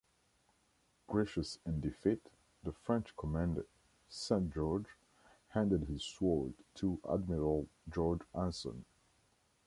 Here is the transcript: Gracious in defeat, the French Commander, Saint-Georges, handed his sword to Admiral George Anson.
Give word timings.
Gracious 1.05 1.59
in 1.63 1.79
defeat, 1.79 2.23
the 2.63 2.71
French 2.71 3.15
Commander, 3.15 3.67
Saint-Georges, 4.09 4.89
handed 5.49 5.83
his 5.83 6.03
sword 6.03 6.55
to 6.73 6.99
Admiral 7.07 7.67
George 7.87 8.23
Anson. 8.33 8.83